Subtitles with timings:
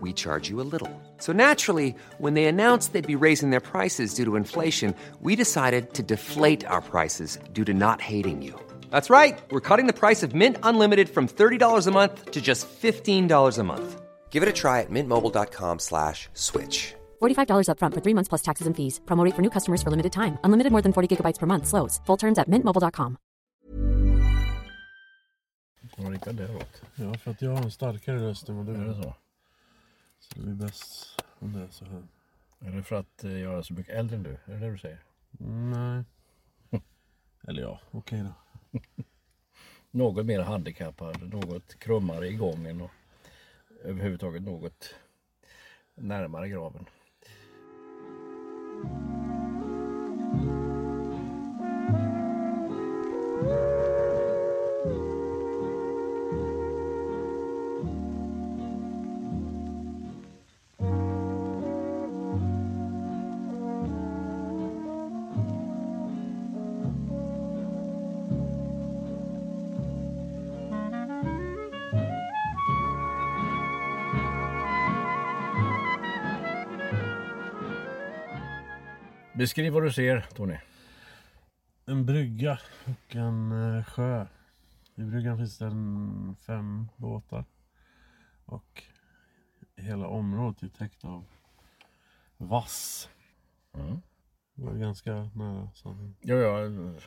[0.00, 0.90] we charge you a little.
[1.18, 5.92] So naturally, when they announced they'd be raising their prices due to inflation, we decided
[5.94, 8.58] to deflate our prices due to not hating you.
[8.90, 9.40] That's right.
[9.50, 13.62] We're cutting the price of Mint Unlimited from $30 a month to just $15 a
[13.62, 14.00] month.
[14.30, 16.94] Give it a try at mintmobile.com slash switch.
[17.22, 19.00] $45 upfront for three months plus taxes and fees.
[19.06, 20.38] Promo rate for new customers for limited time.
[20.44, 21.66] Unlimited more than 40 gigabytes per month.
[21.66, 22.00] Slows.
[22.06, 23.16] Full terms at mintmobile.com.
[25.96, 26.82] Vad Rickard det åt?
[26.94, 29.14] Ja, för att jag har en starkare röst än vad du Är det så?
[30.32, 32.02] Så det är bäst om det är så här.
[32.60, 34.30] Är det för att eh, jag är så mycket äldre än du?
[34.30, 35.04] Är det det du säger?
[35.48, 36.04] Nej.
[37.48, 38.80] Eller ja, okej då.
[39.90, 42.90] Något mer handikappad, något krummare i gången och
[43.84, 44.94] överhuvudtaget något
[45.94, 46.86] närmare graven.
[79.44, 80.56] Beskriv vad du ser Tony.
[81.86, 84.26] En brygga och en eh, sjö.
[84.94, 87.44] I bryggan finns det en fem båtar.
[88.44, 88.82] Och
[89.76, 91.24] hela området är täckt av
[92.36, 93.08] vass.
[93.74, 94.00] Mm.
[94.54, 96.16] Det var ganska nära sanningen.
[96.20, 97.00] Ja, ja, det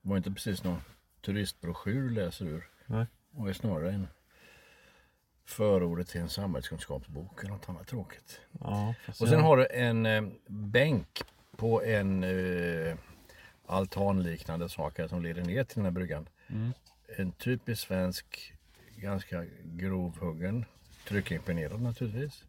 [0.00, 0.80] var inte precis någon
[1.20, 2.70] turistbroschyr du läser ur.
[2.86, 3.06] Nej.
[3.34, 4.08] Och är snarare en
[5.44, 8.40] förordet till en samhällskunskapsbok eller något annat tråkigt.
[8.60, 11.22] Ja, Och sen jag- har du en eh, bänk
[11.56, 12.96] på en eh,
[13.66, 16.28] altanliknande sak som leder ner till den här bryggan.
[17.18, 18.54] En typisk svensk,
[18.96, 20.64] ganska grovhuggen,
[21.08, 22.44] tryckimpregnierad naturligtvis.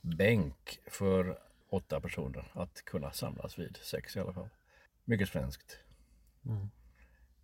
[0.00, 1.38] Bänk för
[1.70, 4.48] åtta personer att kunna samlas vid, sex i alla fall.
[5.04, 5.78] Mycket svenskt.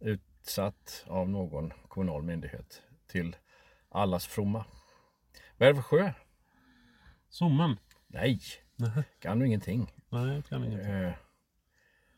[0.01, 3.37] Utsatt av någon kommunal myndighet till
[3.89, 4.65] allas fromma.
[5.57, 6.13] Vad är det för sjö?
[7.29, 7.79] Sommen?
[8.07, 8.41] Nej,
[9.19, 9.93] kan du ingenting.
[10.09, 10.91] Nej, kan ingenting.
[10.91, 11.15] Eh,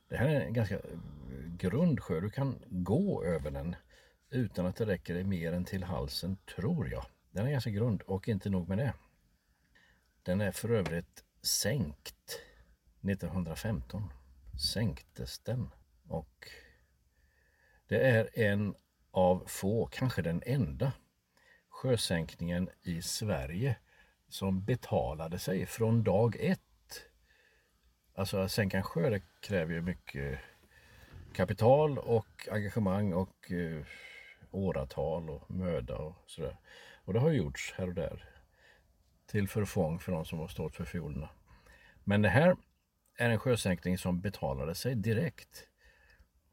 [0.08, 0.80] Det här är en ganska eh,
[1.56, 2.20] grund sjö.
[2.20, 3.76] Du kan gå över den
[4.30, 7.06] utan att det räcker dig mer än till halsen, tror jag.
[7.30, 8.94] Den är ganska grund och inte nog med det.
[10.22, 12.40] Den är för övrigt sänkt
[13.02, 14.12] 1915.
[14.72, 15.70] Sänktes den.
[16.08, 16.48] Och
[17.86, 18.74] det är en
[19.10, 20.92] av få, kanske den enda,
[21.68, 23.76] sjösänkningen i Sverige
[24.28, 26.60] som betalade sig från dag ett.
[28.14, 30.38] Alltså att sänka en sjö det kräver ju mycket
[31.32, 33.84] kapital och engagemang och eh,
[34.50, 36.56] åratal och möda och sådär.
[37.04, 38.24] Och det har gjorts här och där.
[39.26, 41.28] Till förfång för de som har stått för fiolerna.
[42.04, 42.56] Men det här
[43.18, 45.68] är en sjösänkning som betalade sig direkt.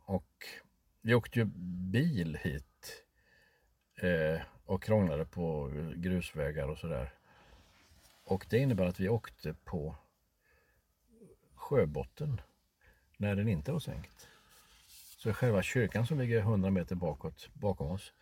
[0.06, 0.32] Och
[1.02, 1.46] vi åkte ju
[1.92, 3.04] bil hit
[4.02, 7.15] eh, och krånglade på grusvägar och sådär.
[8.26, 9.96] Och det innebär att vi åkte på
[11.56, 12.42] sjöbotten
[13.18, 14.28] när den inte var sänkt.
[15.18, 18.14] Så själva kyrkan som ligger 100 meter bakåt, bakom oss,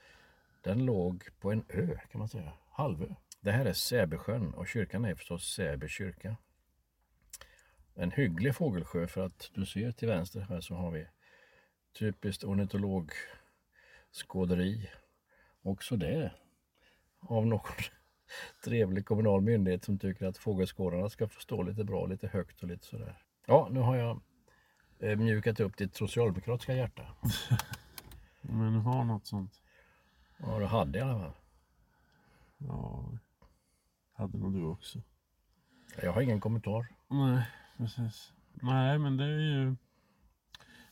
[0.61, 3.05] den låg på en ö kan man säga, halvö.
[3.41, 6.37] Det här är Säbysjön och kyrkan är förstås Säby kyrka.
[7.95, 11.07] En hygglig fågelsjö för att du ser till vänster här så har vi
[11.93, 14.89] typiskt ornitologskåderi.
[15.61, 16.31] Också det
[17.19, 17.59] av någon
[18.63, 22.69] trevlig kommunal myndighet som tycker att fågelskådarna ska få stå lite bra, lite högt och
[22.69, 23.17] lite sådär.
[23.45, 24.21] Ja, nu har jag
[24.99, 27.03] eh, mjukat upp ditt socialdemokratiska hjärta.
[28.41, 29.61] Men har något sånt.
[30.37, 31.33] Ja, du hade i alla fall.
[32.57, 33.05] Ja,
[34.13, 35.01] hade nog du också.
[36.01, 36.87] Jag har ingen kommentar.
[37.07, 37.43] Nej,
[37.77, 38.33] precis.
[38.53, 39.75] Nej, men det är ju...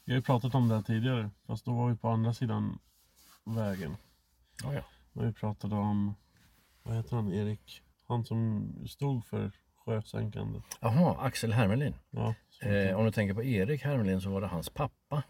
[0.04, 2.80] Vi har ju pratat om det här tidigare, fast då var vi på andra sidan
[3.44, 3.98] vägen.
[4.64, 4.82] Ja, ja.
[5.14, 6.16] Och vi pratade om,
[6.84, 7.82] vad heter han, Erik?
[8.08, 10.64] Han som stod för sjösänkandet.
[10.80, 11.96] Jaha, Axel Hermelin.
[12.10, 15.24] Ja, Eh, om du tänker på Erik Hermelin så var det hans pappa.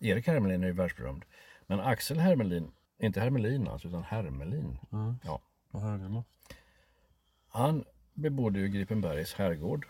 [0.00, 1.24] Erik Hermelin är ju världsberömd.
[1.66, 4.78] Men Axel Hermelin, inte Hermelin alltså, utan Hermelin.
[4.90, 5.40] ja, Ja.
[5.70, 6.28] på Höganloft.
[7.48, 9.86] Han bebodde ju Gripenbergs herrgård.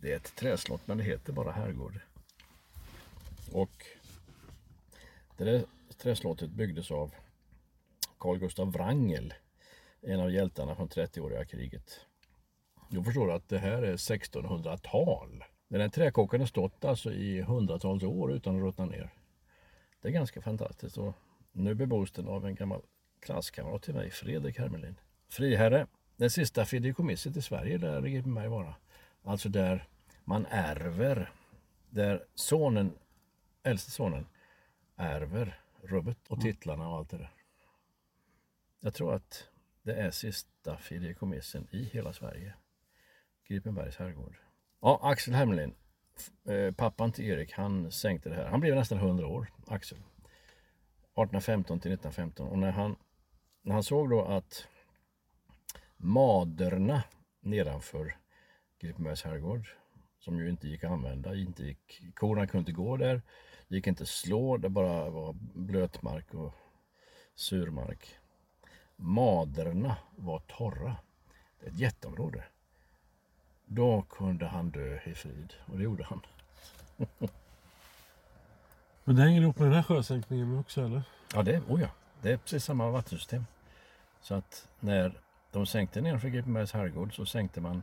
[0.00, 2.00] Det är ett träslott men det heter bara herrgård.
[3.52, 3.86] Och
[5.36, 5.64] det där
[5.98, 7.14] träslottet byggdes av
[8.18, 9.34] Carl Gustav Wrangel,
[10.06, 12.00] en av hjältarna från 30-åriga kriget.
[12.88, 15.44] Då förstår du att det här är 1600-tal.
[15.68, 19.10] Den här träkåken har stått alltså i hundratals år utan att ruttna ner.
[20.02, 20.98] Det är ganska fantastiskt.
[20.98, 21.14] Och
[21.52, 22.82] nu bebos den av en gammal
[23.20, 24.96] klasskamrat till mig, Fredrik Hermelin.
[25.28, 25.86] Friherre,
[26.16, 28.74] det sista fideikommisset i Sverige där Gripenberg vara.
[29.22, 29.88] Alltså där
[30.24, 31.32] man ärver,
[31.90, 32.92] där sonen,
[33.62, 34.26] äldste sonen,
[34.96, 37.30] ärver rubbet och titlarna och allt det där.
[38.80, 39.48] Jag tror att
[39.84, 42.54] det är sista fideikommissen i hela Sverige.
[43.48, 44.36] Gripenbergs herrgård.
[44.80, 45.74] Ja, Axel Hermelin,
[46.48, 48.46] eh, pappan till Erik, han sänkte det här.
[48.46, 49.98] Han blev nästan 100 år, Axel.
[49.98, 52.48] 1815 till 1915.
[52.48, 52.96] Och när han,
[53.62, 54.68] när han såg då att
[55.96, 57.02] maderna
[57.40, 58.16] nedanför
[58.80, 59.68] Gripenbergs herrgård,
[60.18, 63.22] som ju inte gick att använda, inte gick, korna kunde inte gå där,
[63.68, 66.54] gick inte att slå, det bara var blötmark och
[67.34, 68.18] surmark.
[68.96, 70.96] Maderna var torra.
[71.60, 72.44] Det är ett jätteområde.
[73.66, 76.20] Då kunde han dö i frid och det gjorde han.
[79.04, 81.02] Men det hänger ihop med den här sjösänkningen också eller?
[81.34, 81.88] Ja, det, oh ja,
[82.22, 83.44] det är precis samma vattensystem.
[84.20, 85.20] Så att när
[85.52, 87.82] de sänkte nedanför Gripenbergs herrgård så sänkte man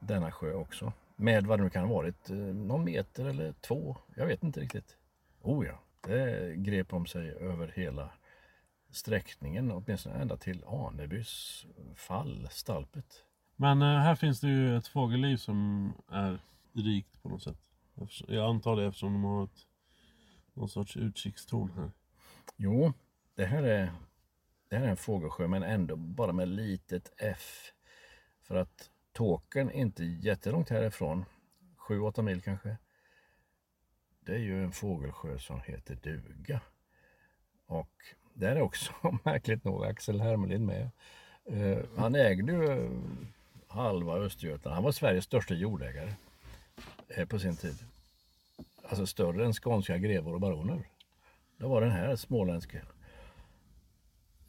[0.00, 0.92] denna sjö också.
[1.16, 3.96] Med vad det nu kan ha varit, eh, någon meter eller två.
[4.14, 4.96] Jag vet inte riktigt.
[5.42, 8.10] Oh ja, det grep om sig över hela
[8.90, 13.24] sträckningen, åtminstone ända till Anebys fall, Stalpet.
[13.56, 16.40] Men eh, här finns det ju ett fågelliv som är
[16.72, 17.58] rikt på något sätt.
[18.28, 19.66] Jag antar det eftersom de har ett,
[20.54, 21.90] någon sorts utkikstorn här.
[22.56, 22.92] Jo,
[23.34, 23.92] det här är,
[24.68, 27.72] det här är en fågelsjö men ändå bara med litet F.
[28.42, 31.24] För att Tåkern är inte jättelångt härifrån,
[31.88, 32.76] 7-8 mil kanske.
[34.20, 36.60] Det är ju en fågelsjö som heter Duga.
[37.66, 38.04] Och
[38.38, 38.92] där är också
[39.24, 40.90] märkligt nog Axel Hermelin med.
[41.44, 42.90] Eh, han ägde ju
[43.68, 44.74] halva Östergötland.
[44.74, 46.12] Han var Sveriges största jordägare
[47.08, 47.78] eh, på sin tid.
[48.82, 50.88] Alltså större än skånska grevor och baroner.
[51.56, 52.82] Det var den här småländske.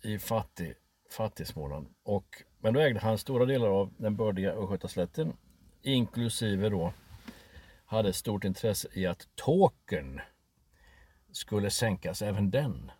[0.01, 0.73] i fattig,
[1.11, 1.87] fattig Småland.
[2.03, 5.33] Och, men då ägde han stora delar av den bördiga Östgötaslätten
[5.81, 6.93] inklusive då
[7.85, 10.21] hade stort intresse i att Tåkern
[11.31, 12.91] skulle sänkas, även den.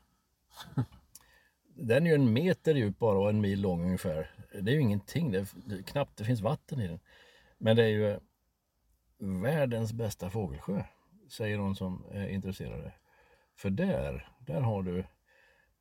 [1.75, 4.31] Den är ju en meter djup bara och en mil lång ungefär.
[4.61, 7.00] Det är ju ingenting, det är, det är knappt det finns vatten i den.
[7.57, 8.19] Men det är ju
[9.19, 10.83] världens bästa fågelsjö,
[11.29, 12.91] säger någon som är intresserade.
[13.56, 15.00] För där, där har du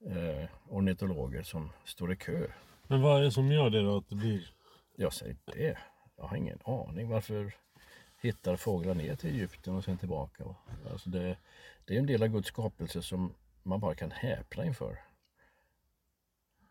[0.06, 2.46] eh, ornitologer som står i kö.
[2.86, 4.52] Men vad är det som gör det då att det blir?
[4.96, 5.78] Jag säger det.
[6.16, 7.08] Jag har ingen aning.
[7.08, 7.54] Varför
[8.20, 10.44] hittar fåglar ner till Egypten och sen tillbaka?
[10.90, 11.36] Alltså det,
[11.84, 13.34] det är en del av Guds skapelse som
[13.68, 14.98] man bara kan häpna inför.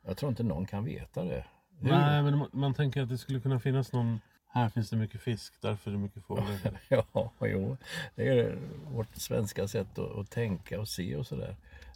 [0.05, 1.45] Jag tror inte någon kan veta det.
[1.79, 1.89] Hur?
[1.89, 4.19] Nej, men man, man tänker att det skulle kunna finnas någon...
[4.47, 6.79] Här finns det mycket fisk, därför är det mycket fåglar.
[6.89, 7.77] Ja, jo.
[8.15, 8.57] Det är
[8.91, 11.55] vårt svenska sätt att, att tänka och se och sådär.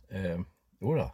[0.09, 0.39] Eh,
[0.79, 1.11] då,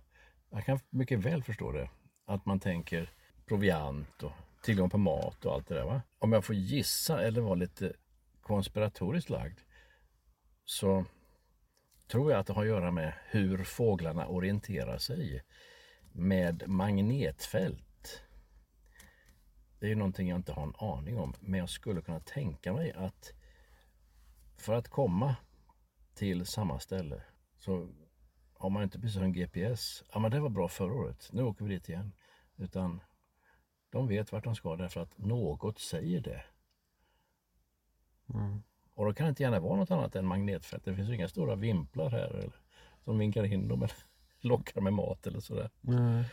[0.50, 1.90] jag kan mycket väl förstå det.
[2.26, 3.10] Att man tänker
[3.46, 4.32] proviant och
[4.62, 5.86] tillgång på mat och allt det där.
[5.86, 6.02] Va?
[6.20, 7.94] Om jag får gissa eller vara lite
[8.42, 9.60] konspiratoriskt lagd
[10.66, 11.06] så
[12.08, 15.44] tror jag att det har att göra med hur fåglarna orienterar sig
[16.12, 18.22] med magnetfält.
[19.80, 22.74] Det är ju någonting jag inte har en aning om, men jag skulle kunna tänka
[22.74, 23.34] mig att
[24.58, 25.36] för att komma
[26.14, 27.24] till samma ställe
[27.58, 27.90] så
[28.54, 30.04] har man inte precis en GPS.
[30.14, 31.30] Ja, men det var bra förra året.
[31.34, 32.14] Nu åker vi dit igen.
[32.56, 33.02] Utan
[33.90, 36.44] de vet vart de ska därför att något säger det.
[38.34, 38.64] Mm.
[38.98, 40.86] Och då kan det inte gärna vara något annat än magnetfält.
[40.86, 42.52] Det finns ju inga stora vimplar här eller,
[43.04, 43.96] som vinkar in dem eller
[44.42, 45.70] lockar med mat eller sådär.
[45.82, 46.26] Nej.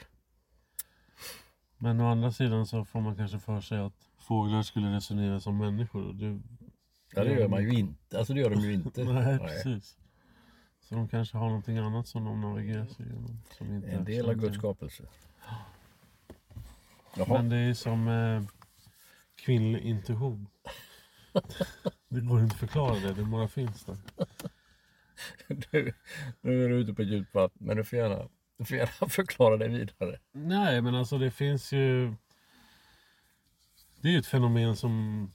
[1.76, 5.58] Men å andra sidan så får man kanske för sig att fåglar skulle resonera som
[5.58, 6.12] människor.
[6.12, 6.40] Det,
[7.14, 8.18] Ja, det gör man ju inte.
[8.18, 9.04] Alltså det gör de ju inte.
[9.12, 9.96] Nej, precis.
[10.80, 13.40] Så de kanske har någonting annat som de navigerar sig genom.
[13.58, 15.02] Som inte En del av Guds skapelse.
[17.16, 17.26] Jaha.
[17.28, 18.42] Men det är som eh,
[19.36, 20.46] kvinnlig intuition.
[22.08, 23.96] Det går inte att förklara det, det bara finns där.
[25.48, 25.92] Du,
[26.40, 29.56] nu är du ute på djupt vatten, men du får gärna, du får gärna förklara
[29.56, 30.18] det vidare.
[30.32, 32.14] Nej, men alltså det finns ju...
[34.00, 35.30] Det är ju ett fenomen som,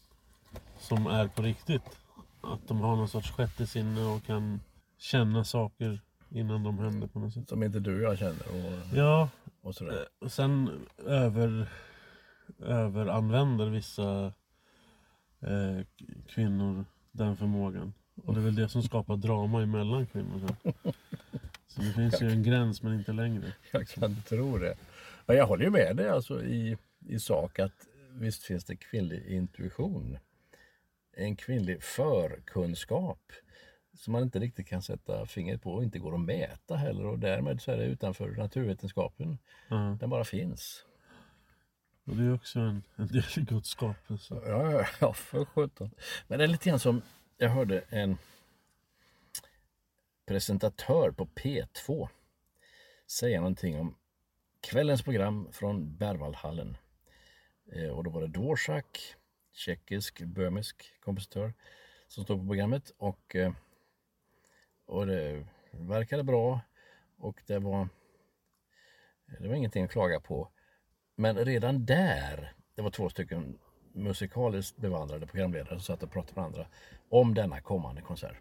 [0.80, 2.00] som är på riktigt.
[2.42, 4.60] Att de har någon sorts sjätte sinne och kan
[4.98, 7.50] känna saker innan de händer på något sätt.
[7.50, 9.30] Som inte du och jag känner och, Ja,
[9.62, 10.08] och sådär.
[10.20, 11.70] och sen över,
[12.60, 14.34] överanvänder vissa
[15.42, 15.86] eh,
[16.28, 17.94] kvinnor den förmågan.
[18.26, 20.56] Och det är väl det som skapar drama emellan kvinnor.
[21.68, 23.54] Så, det finns ju en gräns men inte längre.
[23.72, 24.76] Jag kan tro det.
[25.26, 29.26] Ja, jag håller ju med dig alltså i, i sak att visst finns det kvinnlig
[29.28, 30.18] intuition.
[31.18, 33.32] En kvinnlig förkunskap
[33.94, 37.20] som man inte riktigt kan sätta fingret på och inte går att mäta heller och
[37.20, 39.38] därmed så är det utanför naturvetenskapen.
[39.70, 39.98] Ja.
[40.00, 40.86] Den bara finns.
[42.10, 44.42] Och det är också en, en del i Guds skapelse.
[44.46, 45.92] Ja, ja, ja för sjutton.
[46.28, 47.02] Men det är lite grann som
[47.38, 48.18] jag hörde en
[50.26, 52.10] presentatör på P2
[53.08, 53.96] säga någonting om
[54.62, 56.78] kvällens program från Berwaldhallen.
[57.72, 59.16] Eh, och då var det Dvorak,
[59.52, 61.54] tjeckisk, böhmisk kompositör
[62.08, 63.54] som stod på programmet och, eh,
[64.86, 66.62] och det verkade bra
[67.18, 67.90] och det var,
[69.40, 70.52] det var ingenting att klaga på.
[71.20, 73.58] Men redan där, det var två stycken
[73.94, 76.66] musikaliskt bevandrade programledare som satt och pratade med varandra
[77.10, 78.36] om denna kommande konsert.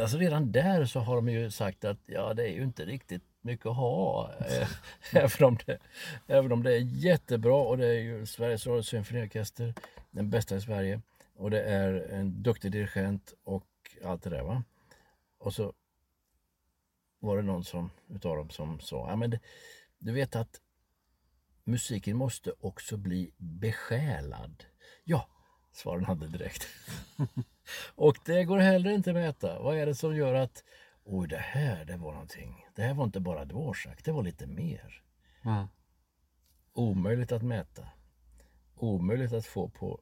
[0.00, 3.22] Alltså redan där så har de ju sagt att ja, det är ju inte riktigt
[3.40, 4.32] mycket att ha.
[4.38, 4.68] Eh,
[5.12, 5.78] även, om det,
[6.26, 9.74] även om det är jättebra och det är ju Sveriges Radios symfoniorkester,
[10.10, 11.00] den bästa i Sverige.
[11.36, 13.66] Och det är en duktig dirigent och
[14.04, 14.62] allt det där va.
[15.38, 15.72] Och så
[17.20, 19.40] var det någon som, utav dem som sa, ja men det,
[19.98, 20.60] du vet att
[21.68, 24.64] musiken måste också bli besjälad.
[25.04, 25.28] Ja,
[25.72, 26.66] svarade han direkt.
[27.94, 29.62] och det går heller inte att mäta.
[29.62, 30.64] Vad är det som gör att
[31.04, 32.66] oj, det här det var någonting.
[32.74, 35.02] Det här var inte bara Dvorak, det var lite mer.
[35.42, 35.68] Ja.
[36.72, 37.88] Omöjligt att mäta.
[38.74, 40.00] Omöjligt att få på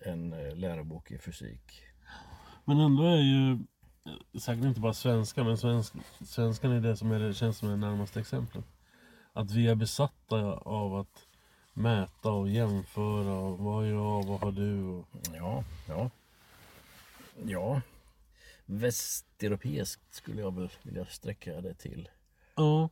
[0.00, 1.82] en eh, lärobok i fysik.
[2.64, 5.94] Men ändå är ju eh, säkert inte bara svenska, men svensk,
[6.24, 8.64] svenskan är det som är det, känns som det närmaste exemplet.
[9.36, 11.26] Att vi är besatta av att
[11.74, 14.82] mäta och jämföra och vad har jag, vad har du?
[14.82, 16.10] Och, Ja, ja.
[17.44, 17.80] Ja.
[18.66, 22.08] Västeuropeiskt skulle jag väl vilja sträcka det till.
[22.54, 22.88] ja,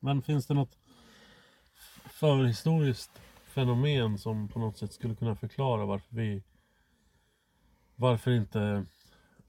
[0.00, 0.78] men finns det något
[2.04, 6.42] förhistoriskt fenomen som på något sätt skulle kunna förklara varför vi
[7.96, 8.86] varför inte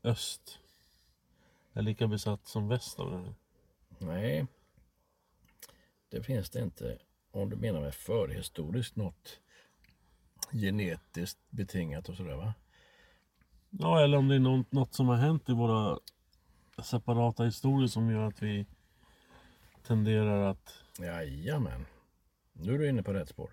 [0.03, 0.59] öst
[1.73, 3.33] är lika besatt som väst av det här?
[3.97, 4.47] Nej,
[6.13, 6.98] det finns det inte.
[7.32, 9.39] Om du menar med förhistoriskt något
[10.51, 12.53] genetiskt betingat och sådär va?
[13.70, 16.00] Ja, eller om det är något, något som har hänt i våra
[16.84, 18.65] separata historier som gör att vi
[19.88, 20.74] tenderar att...
[21.00, 21.86] Jajamän.
[22.53, 23.51] Nu är du inne på rätt spår.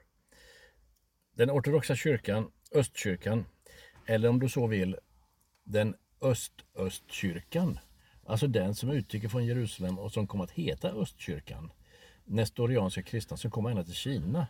[1.35, 3.45] Den ortodoxa kyrkan, östkyrkan,
[4.07, 4.97] eller om du så vill,
[5.65, 7.79] den öst-östkyrkan,
[8.27, 11.73] alltså den som utgick från Jerusalem och som kom att heta östkyrkan,
[12.31, 14.47] nestorianska kristna som kommer ända till Kina.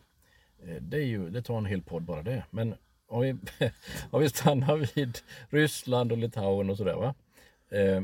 [0.63, 2.45] Eh, det, är ju, det tar en hel podd bara det.
[2.51, 2.75] Men
[3.07, 3.37] om vi,
[4.11, 5.19] om vi stannar vid
[5.49, 7.15] Ryssland och Litauen och sådär va.
[7.69, 8.03] Eh,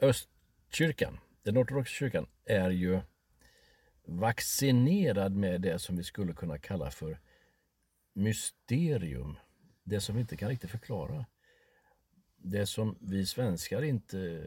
[0.00, 3.00] Östkyrkan, den ortodoxa kyrkan, är ju
[4.06, 7.18] vaccinerad med det som vi skulle kunna kalla för
[8.12, 9.38] mysterium.
[9.84, 11.26] Det som vi inte kan riktigt förklara.
[12.36, 14.46] Det som vi svenskar inte...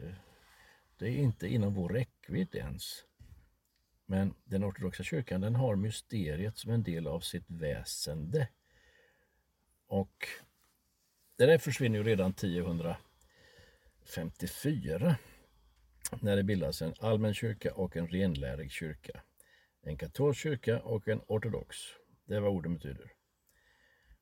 [0.98, 3.04] Det är inte inom vår räckvidd ens.
[4.10, 8.48] Men den ortodoxa kyrkan den har mysteriet som en del av sitt väsende.
[9.86, 10.28] Och
[11.36, 15.16] det där försvinner ju redan 1054
[16.20, 19.22] när det bildas en allmän kyrka och en renlärig kyrka.
[19.82, 21.76] En katolsk kyrka och en ortodox.
[22.24, 23.12] Det är vad orden betyder.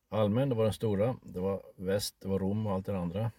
[0.09, 1.17] Allmän, det var den stora.
[1.23, 3.33] Det var väst, det var Rom och allt det andra.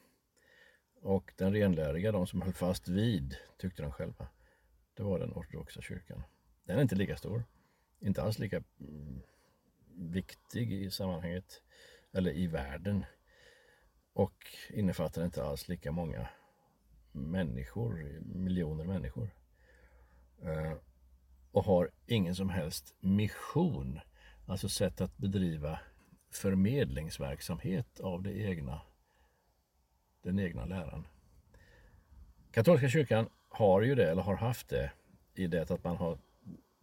[1.02, 4.28] Och den renläriga, de som höll fast vid, tyckte de själva,
[4.94, 6.24] det var den ortodoxa kyrkan.
[6.70, 7.44] Den är inte lika stor.
[8.00, 9.22] Inte alls lika mm,
[9.96, 11.62] viktig i sammanhanget,
[12.12, 13.06] eller i världen.
[14.14, 14.34] Och
[14.70, 16.30] innefattar inte alls lika många
[17.12, 19.30] människor, miljoner människor.
[20.42, 20.74] Eh,
[21.52, 24.00] och har ingen som helst mission,
[24.46, 25.80] alltså sätt att bedriva
[26.32, 28.82] förmedlingsverksamhet av det egna,
[30.24, 31.08] den egna läran.
[32.52, 34.92] Katolska kyrkan har ju det, eller har haft det,
[35.34, 36.18] i det att man har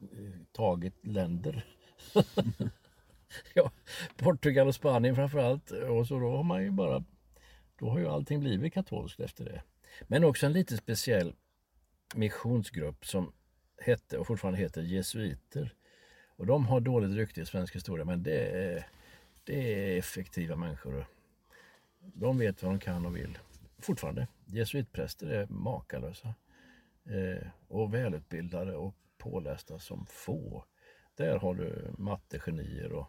[0.03, 1.65] Eh, tagit länder.
[3.55, 3.71] ja,
[4.17, 5.71] Portugal och Spanien framförallt.
[5.71, 7.05] Och så då har man ju bara,
[7.79, 9.63] då har ju allting blivit katolskt efter det.
[10.03, 11.35] Men också en lite speciell
[12.15, 13.33] missionsgrupp som
[13.79, 15.75] hette och fortfarande heter jesuiter.
[16.37, 18.87] Och de har dåligt rykte i svensk historia men det är,
[19.45, 21.07] det är effektiva människor.
[21.99, 23.39] De vet vad de kan och vill.
[23.79, 24.29] Fortfarande.
[24.45, 26.35] Jesuitpräster är makalösa.
[27.05, 30.65] Eh, och välutbildade och pålästa som få.
[31.15, 33.09] Där har du mattegenier och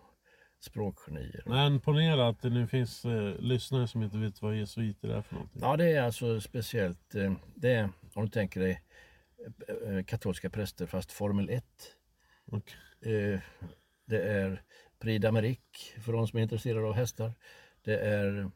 [0.59, 1.43] språkgenier.
[1.45, 5.33] Men ponera att det nu finns eh, lyssnare som inte vet vad jesuiter är för
[5.35, 5.61] någonting.
[5.61, 7.15] Ja, det är alltså speciellt.
[7.15, 8.83] eh, Det är, om du tänker dig
[9.67, 11.65] eh, eh, katolska präster fast Formel 1.
[12.45, 12.71] Och,
[13.01, 13.39] Eh,
[14.05, 14.63] Det är
[14.99, 17.33] Prix d'Amérique för de som är intresserade av hästar.
[17.83, 18.51] Det är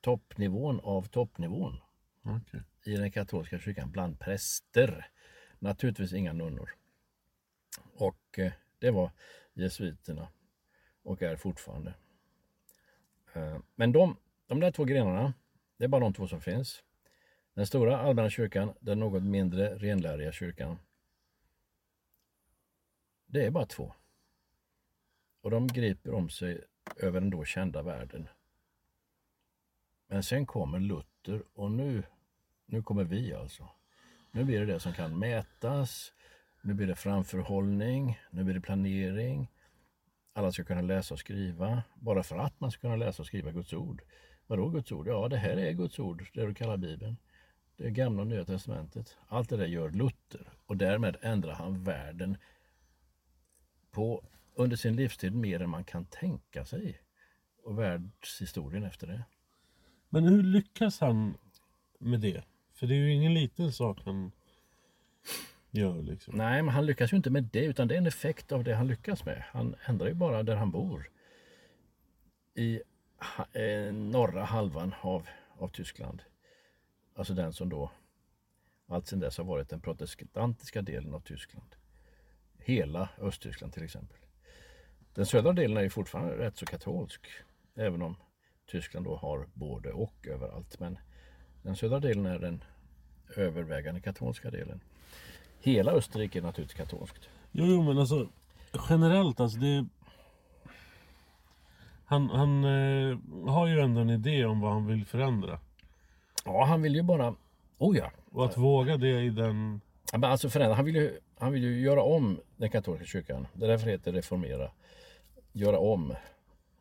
[0.00, 1.80] toppnivån av toppnivån
[2.22, 2.60] okej.
[2.84, 5.06] i den katolska kyrkan bland präster.
[5.58, 6.70] Naturligtvis inga nunnor.
[7.94, 9.10] Och eh, det var
[9.54, 10.28] jesuiterna
[11.02, 11.94] och är fortfarande.
[13.32, 15.34] Eh, men de, de där två grenarna,
[15.76, 16.82] det är bara de två som finns.
[17.54, 20.78] Den stora allmänna kyrkan, den något mindre renläriga kyrkan.
[23.26, 23.92] Det är bara två.
[25.40, 26.64] Och de griper om sig
[26.96, 28.28] över den då kända världen.
[30.06, 32.02] Men sen kommer Luther och nu,
[32.66, 33.68] nu kommer vi alltså.
[34.34, 36.12] Nu blir det det som kan mätas.
[36.62, 38.18] Nu blir det framförhållning.
[38.30, 39.50] Nu blir det planering.
[40.32, 41.82] Alla ska kunna läsa och skriva.
[41.94, 44.02] Bara för att man ska kunna läsa och skriva Guds ord.
[44.46, 45.08] Vadå Guds ord?
[45.08, 47.16] Ja, det här är Guds ord, det du kallar Bibeln.
[47.76, 49.16] Det är gamla och nya testamentet.
[49.28, 52.36] Allt det där gör Luther och därmed ändrar han världen
[53.90, 54.24] på,
[54.54, 57.00] under sin livstid mer än man kan tänka sig.
[57.64, 59.24] Och världshistorien efter det.
[60.08, 61.34] Men hur lyckas han
[61.98, 62.44] med det?
[62.74, 64.32] För det är ju ingen liten sak han
[65.70, 66.34] gör liksom.
[66.36, 68.74] Nej, men han lyckas ju inte med det utan det är en effekt av det
[68.74, 69.44] han lyckas med.
[69.46, 71.10] Han ändrar ju bara där han bor.
[72.54, 72.80] I
[73.52, 75.28] eh, norra halvan av,
[75.58, 76.22] av Tyskland.
[77.14, 77.90] Alltså den som då
[78.86, 81.76] allt sedan dess har varit den protestantiska delen av Tyskland.
[82.58, 84.18] Hela Östtyskland till exempel.
[85.14, 87.26] Den södra delen är ju fortfarande rätt så katolsk.
[87.74, 88.16] Även om
[88.66, 90.80] Tyskland då har både och överallt.
[90.80, 90.98] Men
[91.64, 92.64] den södra delen är den
[93.36, 94.80] övervägande katolska delen.
[95.60, 97.28] Hela Österrike är naturligtvis katolskt.
[97.52, 98.28] Jo, jo men alltså
[98.88, 99.86] generellt alltså det...
[102.04, 103.18] Han, han eh,
[103.48, 105.58] har ju ändå en idé om vad han vill förändra.
[106.44, 107.34] Ja, han vill ju bara...
[107.78, 108.10] Oh ja!
[108.30, 109.80] Och att våga det i den...
[110.12, 110.74] Ja, Men alltså förändra.
[110.74, 113.46] Han vill, ju, han vill ju göra om den katolska kyrkan.
[113.52, 114.70] Det är därför det heter reformera.
[115.52, 116.14] Göra om.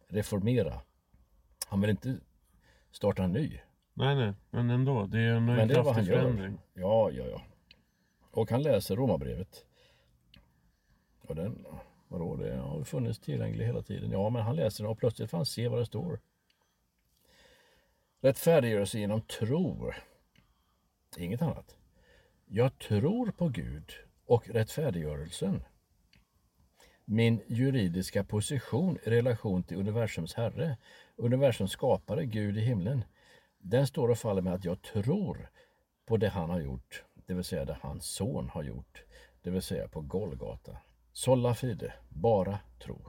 [0.07, 0.81] Reformera.
[1.67, 2.15] Han vill inte
[2.91, 3.59] starta en ny.
[3.93, 5.05] Nej, nej, men ändå.
[5.05, 6.21] Det är en Men det är vad han kraftig gör.
[6.21, 6.59] förändring.
[6.73, 7.41] Ja, ja, ja.
[8.31, 9.65] Och han läser Romarbrevet.
[11.21, 11.65] Och den,
[12.07, 14.11] vadå, det har ju funnits tillgänglig hela tiden.
[14.11, 16.19] Ja, men han läser den och plötsligt får han se vad det står.
[18.21, 19.91] Rättfärdiggörelse genom tro.
[21.17, 21.77] Inget annat.
[22.45, 23.91] Jag tror på Gud
[24.25, 25.63] och rättfärdiggörelsen.
[27.05, 30.77] Min juridiska position i relation till universums herre,
[31.15, 33.03] universums skapare, Gud i himlen.
[33.65, 35.49] Den står och faller med att jag tror
[36.05, 39.03] på det han har gjort, det vill säga det hans son har gjort,
[39.41, 40.77] det vill säga på Golgata.
[41.11, 43.01] Sola fide, bara tro.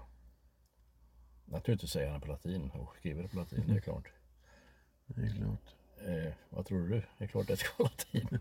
[1.44, 4.08] Naturligtvis säger han på latin och skriver på latin, det är klart.
[5.06, 5.74] Det är klart.
[6.06, 7.02] Eh, vad tror du?
[7.18, 8.38] Det är klart det ska vara latin.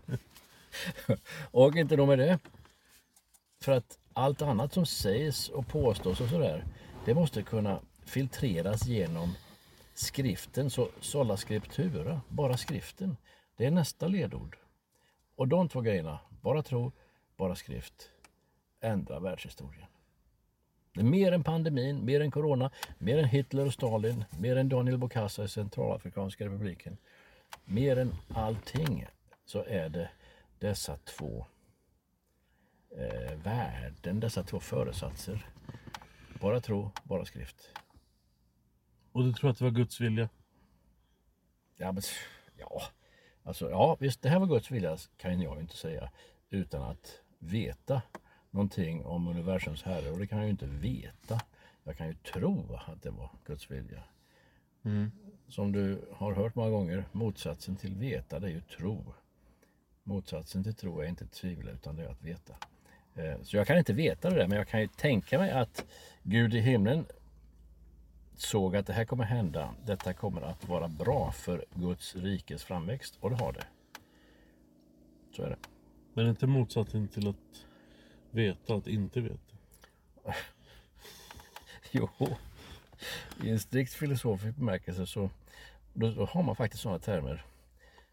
[1.50, 2.38] och inte nog med det.
[3.60, 6.64] För att allt annat som sägs och påstås och sådär,
[7.04, 9.34] det måste kunna filtreras genom
[9.94, 13.16] skriften, så sola scriptura, bara skriften.
[13.56, 14.56] Det är nästa ledord.
[15.36, 16.92] Och de två grejerna, bara tro,
[17.36, 18.10] bara skrift,
[18.80, 19.86] ändrar världshistorien.
[20.94, 24.68] Det är mer än pandemin, mer än corona, mer än Hitler och Stalin, mer än
[24.68, 26.96] Daniel Bokassa i Centralafrikanska republiken.
[27.64, 29.06] Mer än allting
[29.44, 30.10] så är det
[30.58, 31.46] dessa två
[32.96, 35.46] eh, värden, dessa två föresatser.
[36.40, 37.70] Bara tro, bara skrift.
[39.14, 40.28] Och du tror att det var Guds vilja?
[41.76, 42.02] Ja, men,
[42.56, 42.82] ja,
[43.42, 46.10] alltså, ja visst, det här var Guds vilja kan jag ju inte säga
[46.50, 48.02] utan att veta
[48.50, 51.40] någonting om universums herre och det kan jag ju inte veta.
[51.84, 54.02] Jag kan ju tro att det var Guds vilja.
[55.48, 59.14] Som du har hört många gånger, motsatsen till veta det är ju tro.
[60.02, 62.54] Motsatsen till tro är inte tvivla utan det är att veta.
[63.14, 65.84] Eh, Så jag kan inte veta det där men jag kan ju tänka mig att
[66.22, 67.06] Gud i himlen
[68.36, 69.74] såg att det här kommer hända.
[69.84, 73.64] Detta kommer att vara bra för Guds rikes framväxt och det har det.
[75.36, 75.56] Så är det.
[76.14, 77.66] Men inte motsatsen till att
[78.30, 79.54] veta, att inte veta.
[81.96, 82.08] Jo,
[83.42, 85.30] i en strikt filosofisk bemärkelse så
[85.92, 87.44] då, då har man faktiskt sådana termer.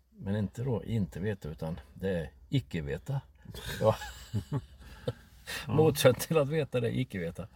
[0.09, 3.21] Men inte då inte veta utan det är icke veta.
[3.81, 3.95] Ja.
[5.67, 7.47] Motsatsen till att veta det är icke veta.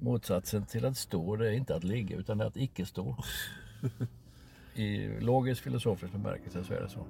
[0.00, 3.16] Motsatsen till att stå det är inte att ligga utan det är att icke stå.
[4.74, 7.06] I logisk filosofisk bemärkelse så är det så.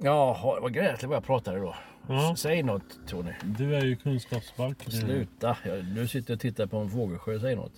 [0.00, 1.74] Jaha, det var gräsligt vad jag pratade då.
[2.08, 2.34] Ja.
[2.36, 3.32] Säg något Tony.
[3.44, 4.92] Du är ju kunskapsbalken.
[4.92, 7.40] Sluta, jag, nu sitter jag och tittar på en fågelsjö.
[7.40, 7.72] Säg något.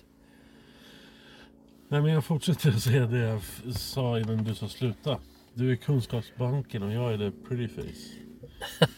[1.87, 3.41] Nej, men jag fortsätter att säga det jag
[3.75, 5.19] sa innan du sa sluta.
[5.53, 8.19] Du är kunskapsbanken och jag är the pretty face.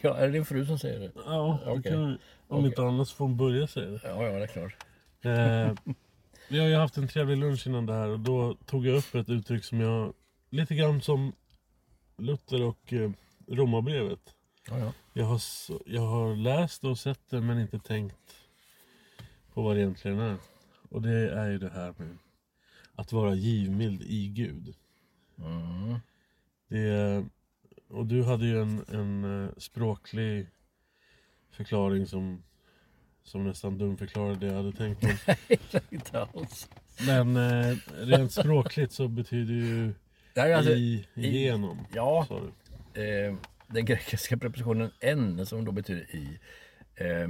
[0.00, 1.10] Ja, är det din fru som säger det?
[1.14, 2.18] Ja, det kan,
[2.50, 2.68] om Okej.
[2.68, 4.00] inte annat så får hon börja säga det.
[4.04, 4.76] Ja, ja, det är klart.
[5.22, 5.94] Eh,
[6.48, 9.14] vi har ju haft en trevlig lunch innan det här och då tog jag upp
[9.14, 10.14] ett uttryck som jag...
[10.50, 11.32] Lite grann som
[12.16, 13.10] Luther och eh,
[13.48, 14.34] Romarbrevet.
[14.68, 14.92] Ja, ja.
[15.12, 15.40] Jag har,
[15.86, 18.34] jag har läst och sett det men inte tänkt
[19.54, 20.36] på vad det egentligen är.
[20.88, 22.18] Och det är ju det här med
[22.94, 24.74] att vara givmild i Gud.
[25.38, 25.98] Mm.
[26.68, 27.24] Det,
[27.88, 30.46] och du hade ju en, en eh, språklig
[31.50, 32.42] förklaring som,
[33.22, 35.18] som nästan dumförklarade det jag hade tänkt mig.
[35.90, 36.68] Inte alls.
[37.06, 39.92] Men eh, rent språkligt så betyder ju
[40.34, 41.86] är alltså, i, igenom.
[41.94, 42.24] ja.
[42.28, 42.40] sa
[42.94, 43.02] du.
[43.02, 43.34] eh,
[43.66, 46.38] den grekiska prepositionen en som då betyder i.
[46.94, 47.28] Eh,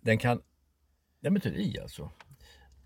[0.00, 0.42] den kan,
[1.20, 2.10] den betyder i alltså.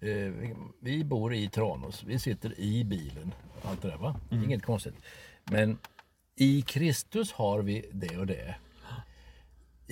[0.01, 3.35] Eh, vi- vi bor i Tranås, vi sitter i bilen.
[3.63, 4.21] Allt det där va?
[4.31, 4.95] Inget konstigt.
[5.45, 5.79] Men
[6.37, 8.55] i Kristus har vi det och det.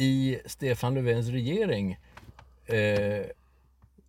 [0.00, 1.98] I Stefan Löfvens regering
[2.66, 3.26] eh,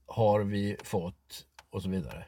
[0.06, 2.26] har vi fått och så vidare.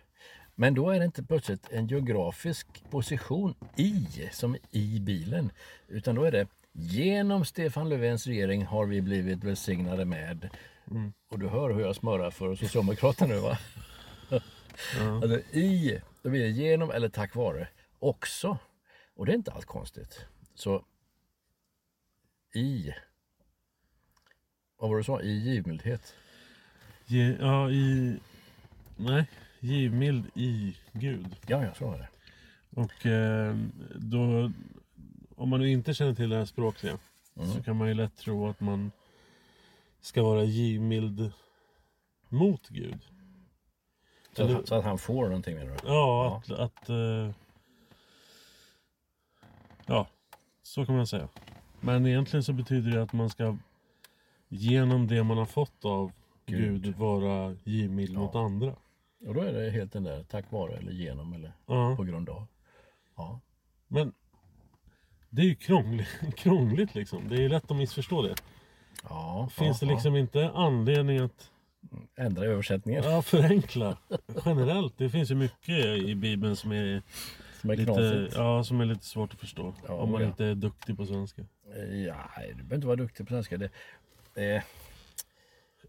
[0.55, 5.51] Men då är det inte plötsligt en geografisk position i, som i bilen.
[5.87, 10.49] Utan då är det genom Stefan Löfvens regering har vi blivit välsignade med.
[11.29, 13.57] Och du hör hur jag smörar för Socialdemokraterna nu va?
[15.21, 17.67] Alltså i, då blir det genom eller tack vare
[17.99, 18.57] också.
[19.15, 20.25] Och det är inte alls konstigt.
[20.55, 20.85] Så
[22.53, 22.93] i,
[24.81, 25.21] vad var det du sa?
[25.21, 26.15] I givmildhet.
[27.05, 28.17] Ge, ja, i...
[28.97, 29.25] Nej,
[29.59, 31.35] givmild i Gud.
[31.47, 32.07] Ja, ja, så var det.
[32.81, 33.55] Och eh,
[33.95, 34.51] då,
[35.35, 36.97] om man nu inte känner till det här språkliga
[37.53, 38.91] så kan man ju lätt tro att man
[40.01, 41.31] ska vara givmild
[42.29, 42.99] mot Gud.
[44.35, 45.77] Så, att, Eller- han- så att han får någonting med det.
[45.85, 46.51] Ja, att...
[46.59, 47.31] att eh,
[49.85, 50.07] ja,
[50.63, 51.27] så kan man säga.
[51.79, 53.57] Men egentligen så betyder det att man ska
[54.51, 56.11] genom det man har fått av
[56.45, 56.83] Gud.
[56.83, 58.75] Gud, vara givmild mot andra.
[59.27, 61.95] Och då är det helt den där tack vare eller genom eller Ja.
[61.95, 62.47] på grund av.
[63.15, 63.39] Ja.
[63.87, 64.13] Men
[65.29, 67.29] det är ju krångligt, krångligt liksom.
[67.29, 68.35] Det är ju lätt att missförstå det.
[69.03, 71.51] Ja, Finns ja, det liksom inte anledning att
[71.91, 71.97] ja.
[72.23, 73.97] Ändra översättningen ja, förenkla
[74.45, 74.97] generellt?
[74.97, 77.01] Det finns ju mycket i Bibeln som är
[77.61, 78.35] som är lite, knasigt.
[78.35, 79.73] ja, som är lite svårt att förstå.
[79.87, 80.27] Ja, om man ja.
[80.27, 81.41] inte är duktig på svenska.
[82.07, 83.57] Ja, du behöver inte vara duktig på svenska.
[83.57, 83.69] Det,
[84.35, 84.63] eh,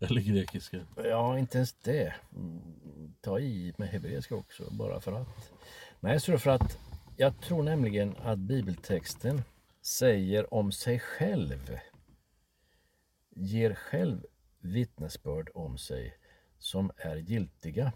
[0.01, 0.87] Eller grekiska.
[0.97, 2.15] ja, inte ens det.
[3.21, 5.53] Ta i med hebreiska också, bara för att.
[6.01, 6.79] Nej, så för att
[7.17, 9.43] jag tror nämligen att bibeltexten
[9.83, 11.79] säger om sig själv,
[13.31, 14.27] ger själv
[14.61, 16.19] vittnesbörd om sig
[16.59, 17.93] som är giltiga.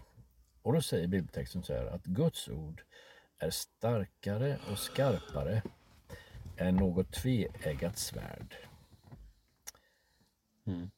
[0.61, 2.81] Och då säger bibeltexten så här att Guds ord
[3.39, 5.61] är starkare och skarpare
[6.57, 8.66] än något tveeggat svärd.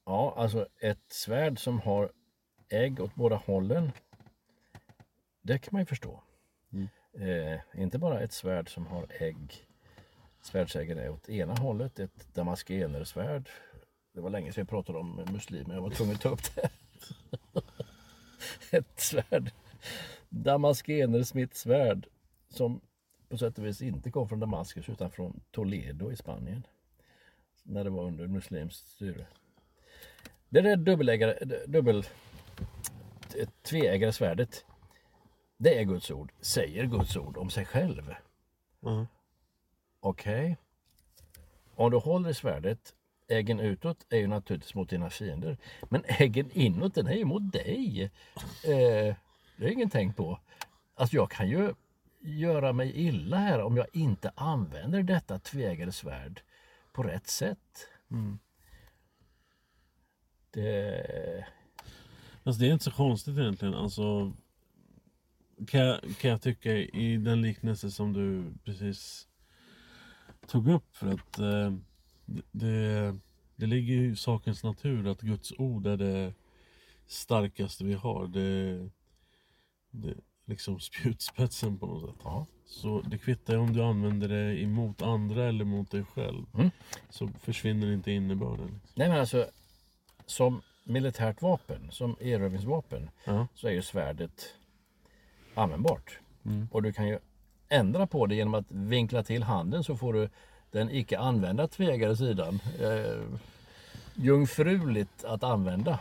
[0.06, 2.12] Ja, alltså ett svärd som har
[2.70, 3.92] ägg åt båda hållen.
[5.42, 6.24] Det kan man ju förstå.
[7.14, 9.68] Eh, inte bara ett svärd som har ägg.
[10.42, 13.50] Svärdsäggen är åt ena hållet, ett damaskenersvärd.
[14.14, 16.70] Det var länge sedan jag pratade om muslimer, jag var tvungen att ta upp det.
[18.78, 19.52] ett svärd.
[20.30, 22.08] Damaskenersmittsvärd
[22.50, 22.82] som
[23.30, 26.68] på sätt och vis inte kom från Damaskus utan från Toledo i Spanien.
[27.64, 29.28] När det var under muslimskt styre.
[30.50, 32.06] Det där dubbelägare, dubbel,
[33.64, 34.66] tveeggade svärdet.
[35.58, 38.16] Det är Guds ord, säger Guds ord om sig själv.
[38.80, 39.06] Ja.
[40.00, 40.58] Okej.
[41.76, 42.94] Om du håller i svärdet,
[43.28, 45.58] äggen utåt är ju naturligtvis mot dina fiender.
[45.90, 48.12] Men äggen inåt, den är ju mot dig.
[48.64, 49.16] Eh,
[49.58, 50.40] det är ingen tänk på.
[50.96, 51.74] Alltså jag kan ju
[52.20, 56.42] göra mig illa här om jag inte använder detta tveeggade svärd
[56.92, 57.88] på rätt sätt.
[60.52, 61.46] Det...
[62.44, 63.74] Alltså det är inte så konstigt egentligen.
[63.74, 64.34] Alltså,
[65.68, 69.28] kan, jag, kan jag tycka i den liknelse som du precis
[70.48, 70.96] tog upp.
[70.96, 71.74] För att eh,
[72.52, 73.20] det-
[73.56, 76.34] det, ligger ju i sakens natur att Guds ord är det
[77.08, 78.28] starkaste vi har.
[78.28, 78.90] Det,
[79.92, 80.14] det
[80.46, 82.22] liksom spjutspetsen på något sätt.
[82.24, 82.46] Ja.
[82.66, 86.46] Så det kvittar om du använder det emot andra eller mot dig själv.
[86.54, 86.70] Mm.
[87.10, 88.66] Så försvinner inte innebörden.
[88.68, 88.92] Liksom.
[88.96, 89.50] Nej men alltså,
[90.30, 93.48] som militärt vapen, som erövringsvapen, Ja.
[93.56, 94.56] så är ju svärdet
[95.56, 96.20] användbart.
[96.46, 96.68] Mm.
[96.72, 97.20] Och du kan ju
[97.70, 100.30] ändra på det genom att vinkla till handen så får du
[100.72, 103.22] den icke använda tveeggade sidan eh,
[104.16, 106.00] jungfruligt att använda.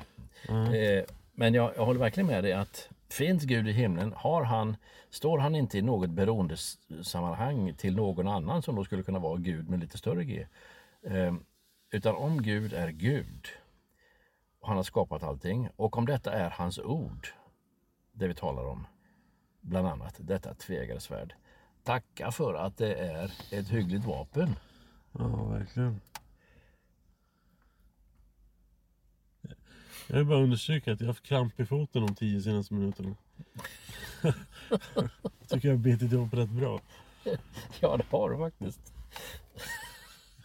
[0.48, 4.76] Eh, men jag, jag håller verkligen med dig att finns Gud i himlen, har han,
[5.10, 9.68] står han inte i något beroendesammanhang till någon annan som då skulle kunna vara Gud
[9.68, 10.46] med lite större G.
[11.02, 11.34] Eh,
[11.90, 13.48] utan om Gud är Gud
[14.68, 17.28] han har skapat allting och om detta är hans ord,
[18.12, 18.86] det vi talar om,
[19.60, 21.34] bland annat detta tveeggade svärd.
[21.84, 24.56] Tacka för att det är ett hyggligt vapen.
[25.12, 26.00] Ja, verkligen.
[30.06, 33.14] Jag vill bara understryka att jag har haft kramp i foten de tio senaste minuterna.
[35.48, 36.80] Tycker jag har bitit ihop rätt bra.
[37.80, 38.92] Ja, det har du faktiskt.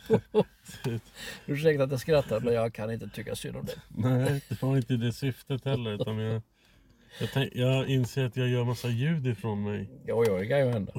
[1.45, 3.75] Ursäkta att jag skrattar men jag kan inte tycka synd om dig.
[3.87, 5.93] Nej, det var inte det syftet heller.
[5.93, 6.41] Utan jag,
[7.19, 9.89] jag, tänk, jag inser att jag gör massa ljud ifrån mig.
[10.05, 10.93] Ja, ja, det kan ju hända.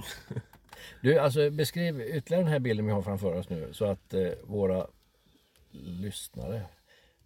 [1.00, 4.30] Du, alltså beskriv ytterligare den här bilden vi har framför oss nu så att eh,
[4.44, 4.86] våra
[5.70, 6.62] lyssnare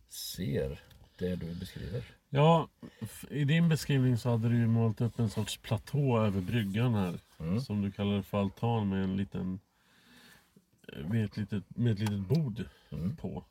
[0.08, 0.80] ser
[1.18, 2.04] det du beskriver.
[2.30, 2.68] Ja,
[3.30, 7.18] i din beskrivning så hade du ju målat upp en sorts platå över bryggan här.
[7.60, 9.60] Som du kallar för altan med en liten
[10.96, 12.64] med ett litet, med ett litet bord
[13.20, 13.44] på.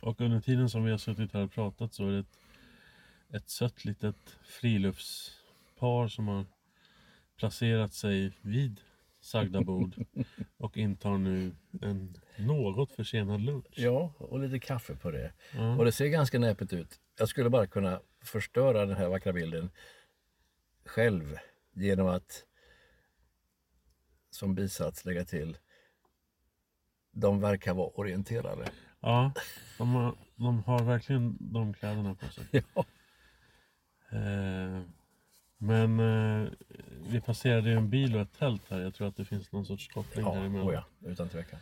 [0.00, 2.38] Och under tiden som vi har suttit här och pratat så är det ett,
[3.30, 6.46] ett sött litet friluftspar som har
[7.36, 8.80] placerat sig vid
[9.20, 10.04] sagda bord
[10.56, 13.74] och intar nu en något försenad lunch.
[13.76, 15.32] Ja, och lite kaffe på det.
[15.54, 15.76] Ja.
[15.76, 17.00] Och det ser ganska näpet ut.
[17.18, 19.70] Jag skulle bara kunna förstöra den här vackra bilden
[20.84, 21.38] själv
[21.72, 22.44] genom att
[24.30, 25.58] som bisats lägga till
[27.12, 28.64] de verkar vara orienterade.
[29.00, 29.32] Ja,
[29.78, 32.44] de har, de har verkligen de kläderna på sig.
[32.74, 32.84] Ja.
[34.18, 34.82] Eh,
[35.58, 36.48] men eh,
[37.10, 38.80] vi passerade ju en bil och ett tält här.
[38.80, 40.68] Jag tror att det finns någon sorts koppling Ja, däremellan.
[40.68, 41.58] oh ja, utan tvekan.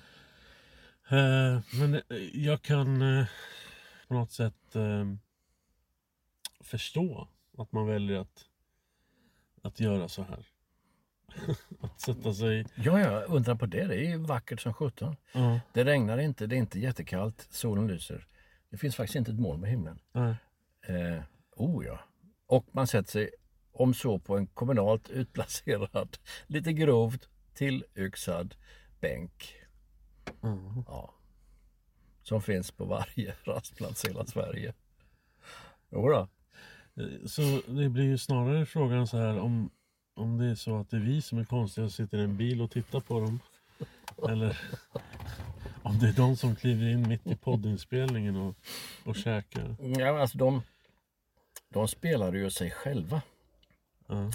[1.09, 3.27] Eh, men eh, jag kan eh,
[4.09, 5.05] på något sätt eh,
[6.61, 8.45] förstå att man väljer att,
[9.63, 10.47] att göra så här.
[11.81, 12.67] att sätta sig...
[12.75, 13.85] Ja, ja, undra på det.
[13.87, 15.17] Det är ju vackert som sjutton.
[15.33, 18.27] Ja, Det regnar inte, det är inte jättekallt, solen lyser.
[18.71, 19.99] Det finns faktiskt inte ett moln på himlen.
[20.13, 20.35] nej.
[20.89, 21.23] Eh,
[21.57, 22.01] oh ja.
[22.47, 23.31] Och man sätter sig,
[23.73, 26.17] om så på en kommunalt utplacerad,
[26.47, 28.55] lite grovt tillyxad
[29.01, 29.55] bänk.
[30.41, 30.85] Ja.
[30.87, 31.15] Ja.
[32.23, 34.75] Som finns på varje rastplats i hela Sverige.
[35.91, 36.29] Jodå.
[36.97, 39.71] Eh, Så det blir ju snarare frågan så här om,
[40.21, 42.37] om det är så att det är vi som är konstiga och sitter i en
[42.37, 43.41] bil och tittar på dem.
[44.29, 44.59] Eller
[45.83, 48.57] om det är de som kliver in mitt i poddinspelningen och,
[49.05, 49.77] och käkar.
[49.81, 50.63] Ja, men alltså de,
[51.69, 53.23] de spelar ju sig själva.
[54.07, 54.31] Ja.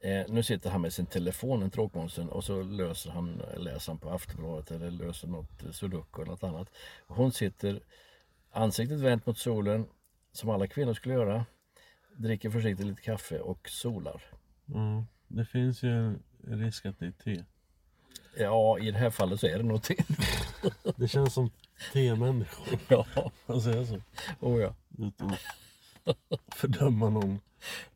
[0.00, 3.98] Eh, nu sitter han med sin telefon, en tråkmånsen, och så löser han, läser han
[3.98, 6.68] på Aftonbladet eller löser något sudoku eller något annat.
[7.06, 7.80] Hon sitter
[8.50, 9.86] ansiktet vänt mot solen,
[10.32, 11.44] som alla kvinnor skulle göra,
[12.16, 14.37] dricker försiktigt lite kaffe och solar.
[14.74, 17.44] Ja, det finns ju en risk att det är te.
[18.38, 19.96] Ja, i det här fallet så är det nog te.
[20.96, 21.50] Det känns som
[21.92, 22.78] te-människor.
[22.88, 24.00] ja, Man säger så.
[24.40, 24.74] oh ja.
[24.98, 25.34] Utan
[26.04, 27.40] att fördöma någon.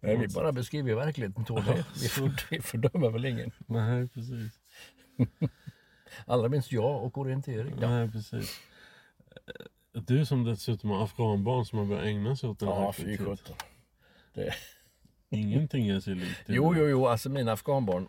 [0.00, 1.62] Nej, vi bara beskriver verkligheten, Tony.
[2.02, 3.50] Vi, för, vi fördömer väl ingen.
[3.66, 4.60] Nej, precis.
[6.26, 7.74] Allra minst jag och orientering.
[7.80, 8.60] Ja, Nej, precis.
[9.92, 13.16] Du som dessutom har afghanbarn som har börjat ägna sig åt den här ja fy
[13.16, 13.56] sjutton.
[15.32, 16.40] Ingenting är sig likt.
[16.46, 18.08] Jo, jo, jo, alltså mina afghanbarn,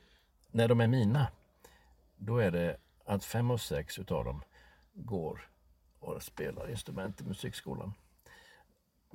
[0.52, 1.28] när de är mina,
[2.18, 4.42] då är det att fem och sex utav dem
[4.94, 5.48] går
[6.00, 7.94] och spelar instrument i musikskolan.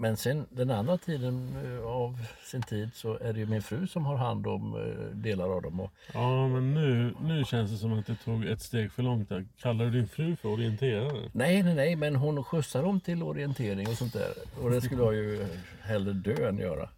[0.00, 3.86] Men sen den andra tiden eh, av sin tid så är det ju min fru
[3.86, 5.80] som har hand om eh, delar av dem.
[5.80, 9.28] Och, Ja, men nu, nu känns det som att det tog ett steg för långt
[9.28, 9.46] där.
[9.60, 11.30] Kallar du din fru för orienterare?
[11.32, 14.32] nej, nej, nej, men hon skjutsar dem till orientering och sånt där.
[14.62, 15.46] Och det skulle jag ju
[15.80, 16.90] hellre dö än göra.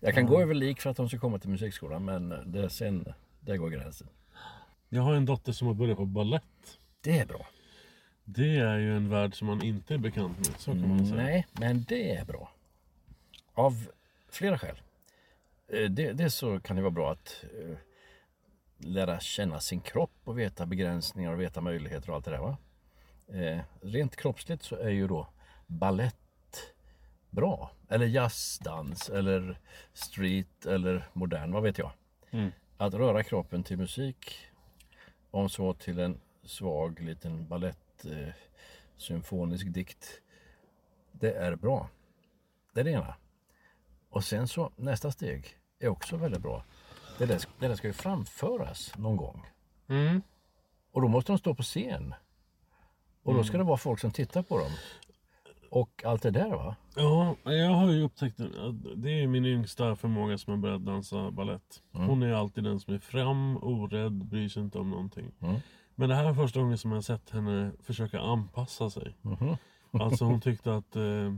[0.00, 3.14] Jag kan gå över lik för att de ska komma till musikskolan, men det, sen,
[3.40, 4.08] där går gränsen.
[4.88, 6.78] Jag har en dotter som har börjat på ballett.
[7.00, 7.46] Det är bra.
[8.24, 10.60] Det är ju en värld som man inte är bekant med.
[10.60, 11.22] Så kan man säga.
[11.22, 12.52] Nej, men det är bra.
[13.54, 13.86] Av
[14.28, 14.80] flera skäl.
[15.68, 17.76] Eh, Det, det så kan det vara bra att eh,
[18.78, 22.38] lära känna sin kropp och veta begränsningar och veta möjligheter och allt det där.
[22.38, 22.56] Va?
[23.28, 25.26] Eh, rent kroppsligt så är ju då
[25.66, 26.16] ballett
[27.34, 27.70] bra.
[27.88, 29.60] Eller jazzdans eller
[29.92, 31.90] street eller modern, vad vet jag.
[32.76, 34.34] Att röra kroppen till musik,
[35.30, 38.28] om så till en svag liten ballett eh,
[38.96, 40.20] symfonisk dikt.
[41.12, 41.88] Det är bra.
[42.72, 43.14] Det är det ena.
[44.10, 46.64] Och sen så nästa steg är också väldigt bra.
[47.18, 49.46] Det där, det där ska ju framföras någon gång.
[49.88, 50.22] Mm.
[50.92, 52.14] Och då måste de stå på scen.
[53.22, 54.72] Och då ska det vara folk som tittar på dem.
[55.74, 56.76] Och allt det där va?
[56.96, 61.30] Ja, jag har ju upptäckt att det är min yngsta förmåga som har börjat dansa
[61.30, 61.82] ballett.
[61.92, 65.30] Hon är alltid den som är fram, orädd, bryr sig inte om någonting.
[65.94, 69.16] Men det här är första gången som jag har sett henne försöka anpassa sig.
[69.90, 71.32] Alltså hon tyckte att eh,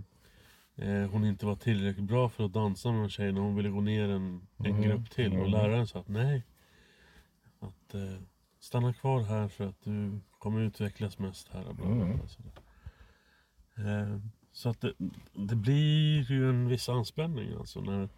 [0.76, 3.68] eh, hon inte var tillräckligt bra för att dansa med en tjej när hon ville
[3.68, 5.32] gå ner en, en grupp till.
[5.38, 6.42] Och läraren sa att nej.
[7.60, 8.22] Att eh,
[8.60, 11.62] stanna kvar här för att du kommer utvecklas mest här.
[11.62, 12.04] Bla, bla, bla.
[12.04, 12.20] Eh,
[14.52, 14.92] så att det,
[15.32, 18.08] det blir ju en viss anspänning alltså när,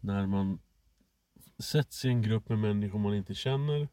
[0.00, 0.58] när man
[1.58, 3.88] sätts i en grupp med människor man inte känner.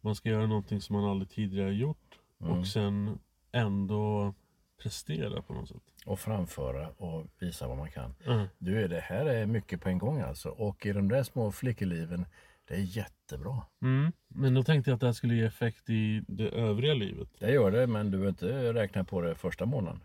[0.00, 2.18] Man ska göra någonting som man aldrig tidigare gjort.
[2.38, 3.18] Och sen
[3.52, 4.34] ändå
[4.82, 5.82] prestera på något sätt.
[6.06, 8.14] Och framföra och visa vad man kan.
[8.26, 8.46] Mm.
[8.58, 10.48] Du, det här är mycket på en gång alltså.
[10.48, 12.26] Och i de där små flickeliven,
[12.68, 13.62] det är jättebra.
[13.82, 14.12] Mm.
[14.28, 17.28] Men då tänkte jag att det här skulle ge effekt i det övriga livet.
[17.38, 20.00] Det gör det, men du behöver inte räkna på det första månaden.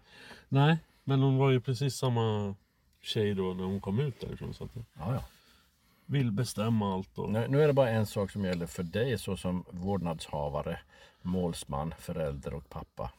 [0.50, 2.56] Nej, men hon var ju precis samma
[3.02, 4.54] tjej då när hon kom ut därifrån.
[4.54, 5.24] Så att Ja, ja.
[6.06, 7.18] vill bestämma allt.
[7.18, 7.30] Och...
[7.32, 10.80] Nu, nu är det bara en sak som gäller för dig såsom vårdnadshavare,
[11.22, 13.12] målsman, förälder och pappa.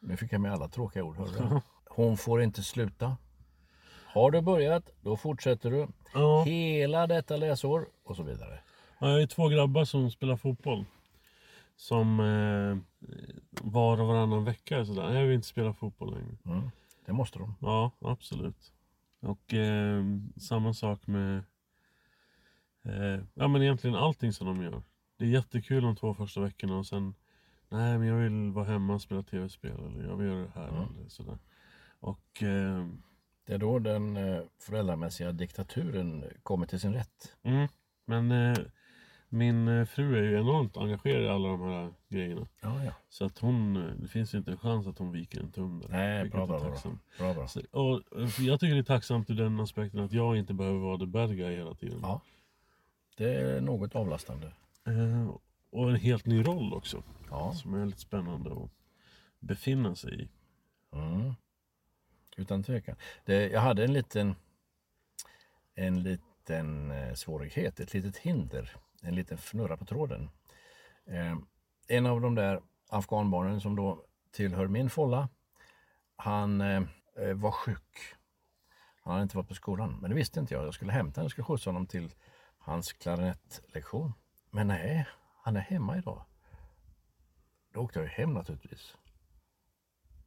[0.00, 1.62] Nu fick jag med alla tråkiga ord, hörde?
[1.88, 3.16] Hon får inte sluta.
[4.06, 6.42] Har du börjat, då fortsätter du Ja.
[6.42, 8.60] hela detta läsår och så vidare.
[8.98, 10.84] Ja, jag ju två grabbar som spelar fotboll.
[11.76, 12.78] Som eh,
[13.62, 15.14] var och varannan vecka är sådär.
[15.14, 16.36] Jag vill inte spela fotboll längre.
[16.44, 16.70] Mm.
[17.06, 17.54] Det måste de.
[17.60, 18.72] Ja, absolut.
[19.20, 20.04] Och eh,
[20.36, 21.42] samma sak med
[22.84, 24.82] eh, Ja men egentligen allting som de gör.
[25.18, 27.14] Det är jättekul de två första veckorna och sen
[27.68, 30.66] Nej men jag vill vara hemma och spela tv-spel eller jag vill göra det här
[30.68, 31.38] eller sådär.
[32.00, 32.86] Och eh,
[33.44, 37.36] Det är då den eh, föräldramässiga diktaturen kommer till sin rätt.
[37.42, 37.68] mm,
[38.04, 38.58] Men eh,
[39.28, 42.46] min eh, fru är ju enormt engagerad i alla de här grejerna.
[42.60, 42.92] Ja, ja.
[43.08, 45.80] Så att hon, eh, det finns ju inte en chans att hon viker en tum
[45.80, 45.88] där.
[45.88, 46.76] Nej, bra, bra, bra.
[47.18, 47.48] bra, bra.
[47.48, 50.78] Så, och, eh, jag tycker det är tacksamt ur den aspekten att jag inte behöver
[50.78, 51.98] vara the bad guy hela tiden.
[52.02, 52.20] Ja.
[53.16, 54.52] Det är något avlastande.
[54.86, 55.30] Eh,
[55.70, 57.02] och en helt ny roll också.
[57.30, 57.52] Ja.
[57.54, 58.70] Som är väldigt spännande att
[59.40, 60.28] befinna sig i.
[60.92, 61.34] Mm.
[62.36, 62.96] Utan tvekan.
[63.24, 64.34] Det, jag hade en liten,
[65.74, 70.30] en liten svårighet, ett litet hinder, en liten fnurra på tråden.
[71.06, 71.36] Eh,
[71.88, 75.28] en av de där afghanbarnen som då tillhör min folla,
[76.16, 76.82] han eh,
[77.16, 77.98] eh, var sjuk.
[79.02, 80.66] Han hade inte varit på skolan, men det visste inte jag.
[80.66, 82.14] Jag skulle hämta honom, jag skulle skjutsa honom till
[82.58, 84.12] hans klarinettlektion.
[84.50, 85.06] Men nej,
[85.42, 86.24] han är hemma idag.
[87.72, 88.96] Då åkte jag ju hem naturligtvis.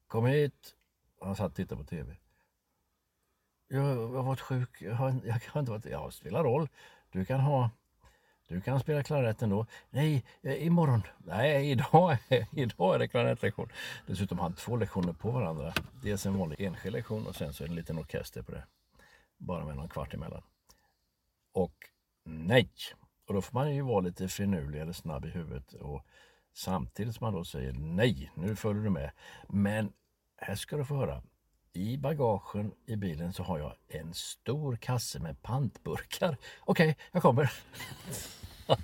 [0.07, 0.75] Kom hit.
[1.21, 2.17] Han satt och tittade på TV.
[3.67, 4.81] Jag, jag har varit sjuk.
[4.81, 5.85] Jag har, jag har inte varit...
[5.85, 6.69] Ja, spelar roll.
[7.11, 7.69] Du kan ha...
[8.47, 9.65] Du kan spela klarinett ändå.
[9.89, 11.01] Nej, eh, imorgon.
[11.17, 12.17] Nej, idag,
[12.51, 13.69] idag är det klarinettlektion.
[14.05, 15.73] Dessutom hade två lektioner på varandra.
[16.03, 18.63] Dels en vanlig enskild lektion och sen så en liten orkester på det.
[19.37, 20.41] Bara med någon kvart emellan.
[21.51, 21.73] Och
[22.23, 22.69] nej!
[23.27, 25.73] Och då får man ju vara lite finurlig eller snabb i huvudet.
[25.73, 26.05] Och
[26.53, 29.11] samtidigt som man då säger nej, nu följer du med.
[29.47, 29.93] Men
[30.37, 31.23] här ska du få höra.
[31.77, 36.37] I bagagen i bilen så har jag en stor kasse med pantburkar.
[36.59, 37.51] Okej, jag kommer.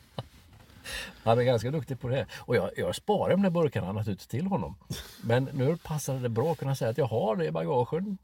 [1.23, 2.25] Han är ganska duktig på det.
[2.39, 4.75] Och jag, jag sparar de där burkarna naturligtvis till honom.
[5.23, 8.17] Men nu passade det bra att kunna säga att jag har det i bagagen.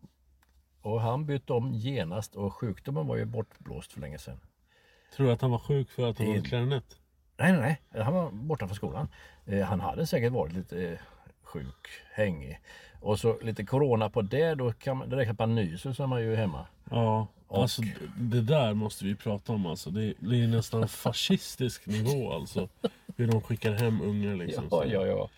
[0.82, 4.40] Och han bytte om genast och sjukdomen var ju bortblåst för länge sedan.
[5.16, 6.98] Tror du att han var sjuk för att han Det- hade klarinett?
[7.38, 8.04] Nej, nej, nej.
[8.04, 9.08] Han var borta från skolan.
[9.46, 11.00] Eh, han hade säkert varit lite eh,
[11.54, 12.60] sjuk, hängig.
[13.02, 16.08] Och så lite corona på det, då kan man, räcker att man nyser så är
[16.08, 16.66] man ju hemma.
[16.92, 19.90] Ja, alltså d- det där måste vi prata om alltså.
[19.90, 22.70] Det, det är nästan fascistisk nivå alltså.
[23.18, 24.64] Hur de skickar hem ungar liksom.
[24.72, 25.30] Ja, Så- ja, ja.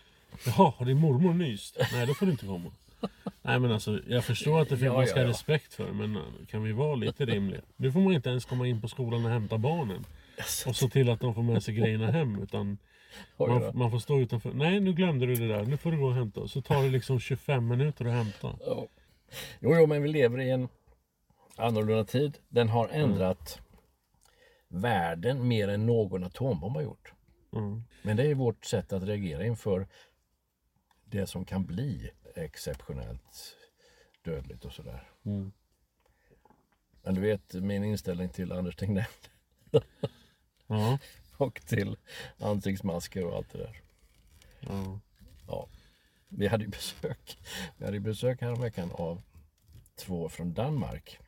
[0.45, 1.77] Jaha, har din mormor nyst?
[1.93, 2.71] Nej, då får du inte komma.
[3.41, 5.29] Nej men alltså, jag förstår att det finns, Ja, man ska ja, ja.
[5.29, 7.61] respekt för men eh, kan vi vara lite rimliga?
[7.77, 10.05] Nu får man inte ens komma in på skolan och hämta barnen.
[10.67, 12.41] Och se till att de får med sig grejerna hem.
[12.43, 12.77] Utan.
[13.37, 14.53] Man, man får stå utanför.
[14.53, 15.65] Nej, nu glömde du det där.
[15.65, 16.47] Nu får du gå och hämta.
[16.47, 18.57] Så tar det liksom 25 minuter att hämta.
[18.65, 18.87] Ja.
[19.59, 20.67] Jo, jo, men vi lever i en
[21.55, 22.37] annorlunda tid.
[22.49, 23.61] Den har ändrat
[24.67, 27.13] världen mer än någon atombomb har gjort.
[27.53, 27.83] Mm.
[28.01, 29.87] Men det är vårt sätt att reagera inför
[31.05, 33.55] det som kan bli exceptionellt
[34.23, 35.09] dödligt och sådär.
[35.25, 35.51] Mm.
[37.03, 39.05] Men du vet min inställning till Anders Tegnell
[40.67, 40.99] Ja.
[41.41, 41.97] Och till
[42.37, 43.81] ansiktsmasker och allt det där.
[44.59, 44.99] ja.
[45.47, 45.67] Ja.
[46.29, 47.39] Vi hade besök.
[47.77, 49.21] Vi hade besök häromveckan av
[49.95, 51.19] två från Danmark.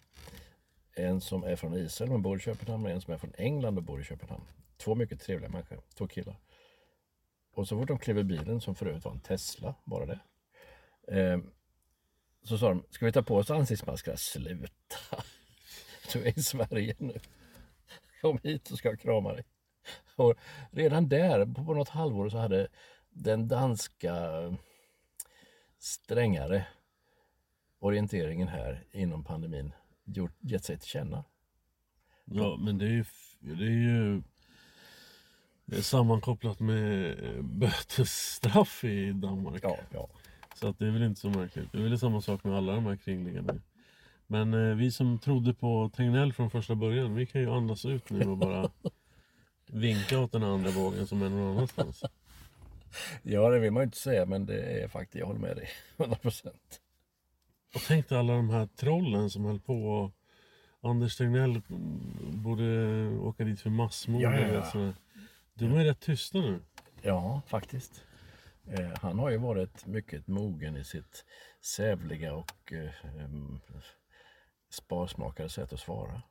[0.96, 3.78] En som är från Israel men bor i Köpenhamn och en som är från England
[3.78, 4.44] och bor i Köpenhamn.
[4.78, 6.36] Två mycket trevliga människor, två killar.
[7.54, 10.20] Och så fort de klev i bilen, som för övrigt var en Tesla, bara det.
[11.08, 11.40] Eh,
[12.44, 14.16] så sa de, ska vi ta på oss ansiktsmasker?
[14.16, 15.24] Sluta!
[16.14, 17.20] Du är i Sverige nu.
[18.22, 19.44] Kom hit så ska jag krama dig.
[20.16, 20.34] Och
[20.72, 22.68] redan där, på något halvår, så hade
[23.10, 24.16] den danska
[25.80, 26.66] strängare
[27.80, 29.72] orienteringen här inom pandemin
[30.04, 31.24] gjort, gett sig till känna.
[32.26, 33.06] Ja, men det är ju,
[33.40, 34.22] det är ju
[35.66, 39.64] det är sammankopplat med eh, bötesstraff i Danmark.
[39.64, 40.10] Ja, ja.
[40.56, 41.72] Så att det är väl inte så märkligt.
[41.72, 43.60] Det är väl samma sak med alla de här kringliggande.
[44.28, 48.10] Men eh, vi som trodde på Tegnell från första början, vi kan ju andas ut
[48.10, 48.70] nu och bara
[49.74, 52.04] vinka åt den andra vågen som är någon annanstans.
[53.24, 55.70] ja, det vill man ju inte säga, men det är faktiskt, jag håller med dig,
[55.98, 56.82] 100 procent.
[57.76, 60.12] Och tänk dig alla de här trollen som höll på och
[60.90, 64.22] Anders Tegnell mm, borde åka dit för massmord.
[64.22, 64.94] Ja, ja, ja.
[65.54, 66.60] De är rätt tysta nu.
[67.02, 68.04] Ja, faktiskt.
[68.68, 71.26] Eh, han har ju varit mycket mogen i sitt
[71.62, 73.60] sävliga och eh, em,
[74.70, 76.22] sparsmakade sätt att svara.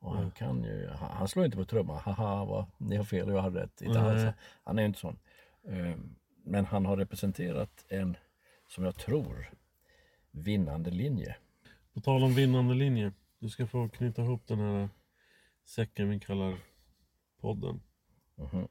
[0.00, 3.28] Och han kan ju, han, han slår inte på trumman, haha vad, ni har fel
[3.28, 3.82] och jag har rätt.
[3.82, 4.10] Inte Nej.
[4.10, 4.36] alls.
[4.64, 5.18] Han är ju inte sån.
[5.68, 5.96] Eh,
[6.44, 8.16] men han har representerat en,
[8.68, 9.50] som jag tror,
[10.30, 11.36] vinnande linje.
[11.94, 13.12] På tal om vinnande linje.
[13.38, 14.88] Du ska få knyta ihop den här
[15.64, 16.54] säcken vi kallar
[17.40, 17.80] podden.
[18.34, 18.68] Mhm.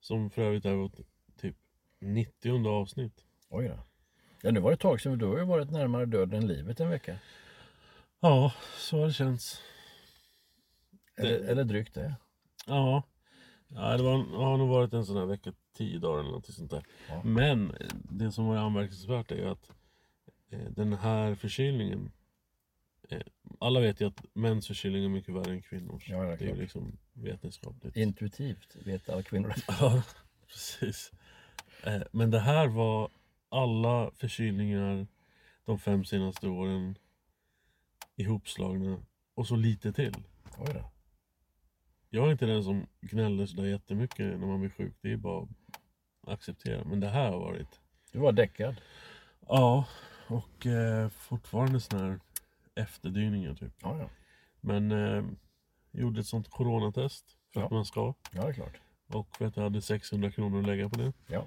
[0.00, 0.98] Som för övrigt är vårt
[1.36, 1.56] typ
[1.98, 3.24] 90 avsnitt.
[3.48, 3.78] Oj då.
[4.42, 6.80] Ja, nu var det ett tag sedan, du har ju varit närmare döden än livet
[6.80, 7.18] en vecka.
[8.20, 9.60] Ja, så har det känts.
[11.16, 12.14] Eller, eller drygt det.
[12.66, 13.02] Ja,
[13.68, 16.70] ja det var, har nog varit en sån här vecka, tio dagar eller något sånt
[16.70, 16.84] där.
[17.08, 17.22] Ja.
[17.24, 19.70] Men det som var anmärkningsvärt är ju att
[20.50, 22.12] eh, den här förkylningen
[23.08, 23.20] eh,
[23.58, 26.08] alla vet ju att mäns förkylning är mycket värre än kvinnors.
[26.08, 27.96] Ja, det är det är ju liksom vetenskapligt.
[27.96, 29.54] Intuitivt vet alla kvinnor.
[29.80, 30.02] Ja,
[30.46, 31.12] precis.
[31.84, 33.10] Eh, Men det här var
[33.48, 35.06] alla förkylningar
[35.64, 36.98] de fem senaste åren
[38.16, 38.98] ihopslagna
[39.34, 40.14] och så lite till.
[40.58, 40.90] Oj då.
[42.14, 44.94] Jag är inte den som gnäller sådär jättemycket när man blir sjuk.
[45.00, 45.48] Det är bara att
[46.32, 46.84] acceptera.
[46.84, 47.80] Men det här har varit...
[48.12, 48.74] Du var däckad.
[49.48, 49.84] Ja,
[50.26, 52.20] och eh, fortfarande sådana här
[52.74, 53.72] efterdyningar typ.
[53.82, 54.08] Ja, ja.
[54.60, 55.24] Men eh,
[55.92, 57.76] gjorde ett sånt coronatest för att Ja.
[57.76, 58.14] man ska.
[58.32, 58.76] Ja, det är klart.
[59.08, 61.12] Och för att jag hade 600 kronor att lägga på det.
[61.26, 61.44] Ja.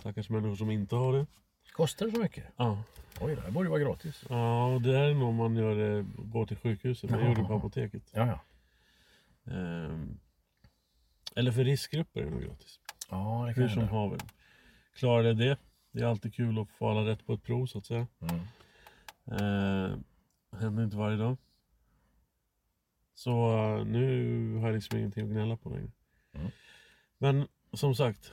[0.00, 1.26] Stackars människor som inte har det.
[1.72, 2.44] Kostar det så mycket?
[2.56, 2.82] Ja,
[3.20, 4.24] Oj, det borde ju vara gratis.
[4.28, 7.10] ja det är nog om man gör det, går till sjukhuset.
[7.10, 8.02] Men jag gjorde det på apoteket.
[8.12, 8.40] Ja, ja.
[9.46, 10.18] Ehm,
[11.36, 12.80] eller för riskgrupper är det gratis.
[13.10, 14.20] Ja, det kan Hur som haver.
[14.94, 15.58] Klarade det.
[15.92, 18.06] Det är alltid kul att få alla rätt på ett prov så att säga.
[18.20, 18.40] Mm.
[19.26, 19.98] Eh,
[20.60, 21.36] händer inte varje dag.
[23.14, 25.92] Så eh, nu har jag liksom ingenting att gnälla på längre.
[26.32, 26.50] Mm.
[27.18, 28.32] Men som sagt,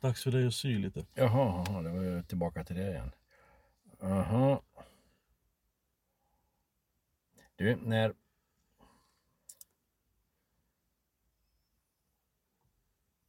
[0.00, 1.06] dags för dig att sy lite.
[1.14, 3.10] Jaha, jaha, det var ju tillbaka till det igen.
[4.00, 4.60] Jaha.
[7.56, 8.14] Du, när...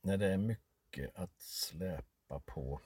[0.02, 2.82] När det är mycket att släpa på.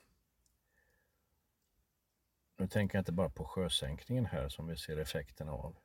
[2.57, 5.75] Nu tänker jag inte bara på sjösänkningen här som vi ser effekterna av.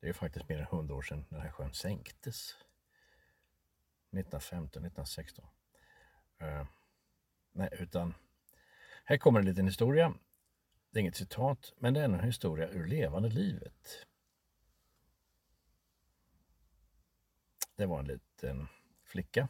[0.00, 2.56] Det är ju faktiskt mer än 100 år sedan den här sjön sänktes.
[4.10, 5.44] 1915, 1916.
[6.42, 6.64] Uh,
[7.52, 8.14] Nej, utan
[9.04, 10.14] här kommer en liten historia.
[10.90, 14.06] Det är inget citat, men det är en historia ur levande livet.
[17.76, 18.68] Det var en liten
[19.04, 19.48] flicka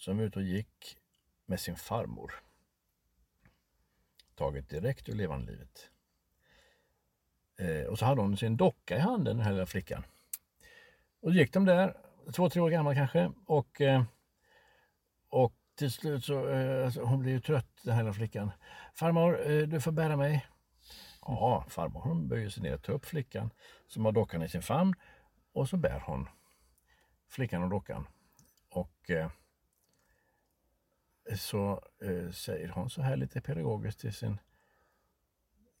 [0.00, 0.98] som var ute och gick
[1.46, 2.34] med sin farmor.
[4.34, 5.90] Taget direkt ur levande livet.
[7.58, 10.04] Eh, och så hade hon sin docka i handen, den här lilla flickan.
[11.20, 11.96] Och så gick de där,
[12.32, 14.02] två, tre år gammal kanske, och, eh,
[15.28, 18.50] och till slut så, eh, alltså, hon blir ju trött den här lilla flickan.
[18.94, 20.46] Farmor, eh, du får bära mig.
[21.20, 23.50] Ja, farmor hon böjer sig ner och tar upp flickan
[23.86, 24.94] som har dockan i sin famn
[25.52, 26.28] och så bär hon
[27.28, 28.06] flickan och dockan.
[28.70, 29.30] Och eh,
[31.36, 34.38] så eh, säger hon så här lite pedagogiskt till sin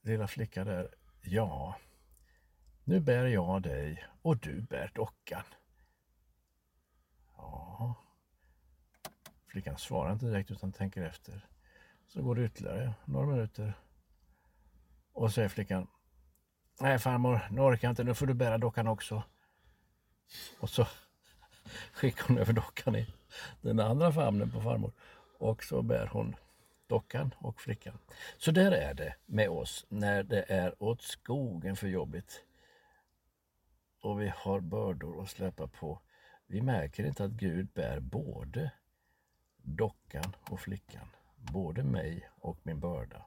[0.02, 0.94] lilla flicka där.
[1.22, 1.76] Ja,
[2.84, 5.44] nu bär jag dig och du bär dockan.
[7.36, 7.96] Ja,
[9.50, 11.46] Flickan svarar inte direkt utan tänker efter.
[12.06, 13.74] Så går det ytterligare några minuter.
[15.12, 15.86] Och så säger flickan.
[16.80, 18.04] Nej farmor, nu orkar jag inte.
[18.04, 19.22] Nu får du bära dockan också.
[20.60, 20.86] Och så
[21.92, 23.06] skickar hon över dockan i
[23.60, 24.92] den andra famnen på farmor.
[25.40, 26.36] Och så bär hon
[26.86, 27.98] dockan och flickan.
[28.38, 32.44] Så där är det med oss när det är åt skogen för jobbigt.
[34.02, 36.00] Och vi har bördor att släppa på.
[36.46, 38.70] Vi märker inte att Gud bär både
[39.62, 41.06] dockan och flickan.
[41.36, 43.26] Både mig och min börda.